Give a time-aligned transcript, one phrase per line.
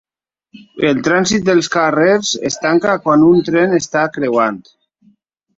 [0.91, 4.63] El trànsit dels carrers es tanca quan un tren està creuant.